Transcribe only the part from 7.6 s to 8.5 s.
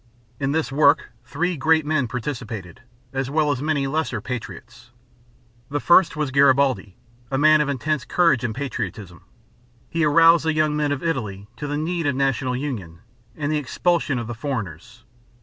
of intense courage